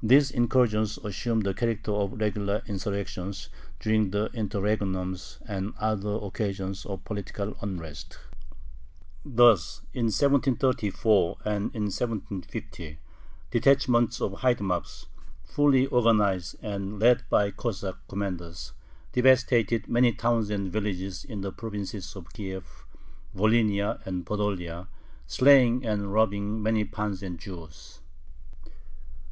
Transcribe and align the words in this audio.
These 0.00 0.30
incursions 0.30 0.98
assumed 0.98 1.42
the 1.42 1.52
character 1.52 1.90
of 1.90 2.20
regular 2.20 2.62
insurrections 2.68 3.48
during 3.80 4.12
the 4.12 4.28
interregnums 4.28 5.38
and 5.48 5.66
on 5.70 5.74
other 5.80 6.14
occasions 6.22 6.86
of 6.86 7.04
political 7.04 7.56
unrest. 7.60 8.16
Thus, 9.24 9.80
in 9.92 10.04
1734 10.04 11.38
and 11.44 11.56
in 11.74 11.86
1750, 11.90 13.00
detachments 13.50 14.20
of 14.20 14.42
haidamacks, 14.42 15.06
fully 15.42 15.86
organized 15.86 16.54
and 16.62 17.00
led 17.00 17.24
by 17.28 17.50
Cossack 17.50 17.96
commanders, 18.06 18.74
devastated 19.12 19.88
many 19.88 20.12
towns 20.12 20.50
and 20.50 20.70
villages 20.70 21.24
in 21.24 21.40
the 21.40 21.50
provinces 21.50 22.14
of 22.14 22.32
Kiev, 22.32 22.86
Volhynia, 23.34 23.98
and 24.06 24.24
Podolia, 24.24 24.86
slaying 25.26 25.84
and 25.84 26.12
robbing 26.12 26.62
many 26.62 26.84
pans 26.84 27.24
and 27.24 27.40
Jews. 27.40 27.98